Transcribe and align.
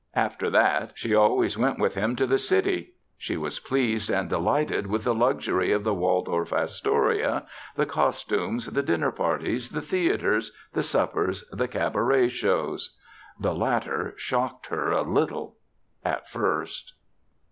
After 0.15 0.49
that, 0.49 0.93
she 0.95 1.13
always 1.13 1.59
went 1.59 1.77
with 1.77 1.93
him 1.93 2.15
to 2.15 2.25
the 2.25 2.39
city. 2.39 2.95
She 3.19 3.37
was 3.37 3.59
pleased 3.59 4.09
and 4.09 4.27
delighted 4.27 4.87
with 4.87 5.03
the 5.03 5.13
luxury 5.13 5.71
of 5.71 5.83
the 5.83 5.93
Waldorf 5.93 6.51
Astoria, 6.51 7.45
the 7.75 7.85
costumes, 7.85 8.65
the 8.65 8.81
dinner 8.81 9.11
parties, 9.11 9.69
the 9.69 9.81
theaters, 9.83 10.53
the 10.73 10.81
suppers, 10.81 11.47
the 11.51 11.67
cabaret 11.67 12.29
shows. 12.29 12.97
The 13.39 13.53
latter 13.53 14.15
shocked 14.17 14.65
her 14.69 14.89
a 14.91 15.03
little 15.03 15.57
at 16.03 16.27
first. 16.27 16.93